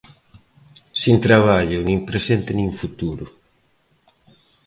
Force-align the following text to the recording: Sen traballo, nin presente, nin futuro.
Sen 1.01 1.15
traballo, 1.25 1.77
nin 1.87 1.99
presente, 2.09 2.49
nin 2.53 2.69
futuro. 2.79 3.25